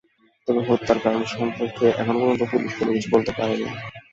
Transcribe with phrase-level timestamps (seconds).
[0.47, 3.67] তবে হত্যার কারণ সম্পর্কে এখন পর্যন্ত পুলিশ কোনো কিছু বলতে পারেনি।